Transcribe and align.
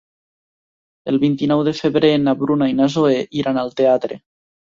El 1.11 1.19
vint-i-nou 1.23 1.61
de 1.67 1.73
febrer 1.81 2.09
na 2.23 2.33
Bruna 2.41 2.71
i 2.73 2.75
na 2.81 2.89
Zoè 2.95 3.21
iran 3.43 3.61
al 3.67 3.71
teatre. 3.83 4.21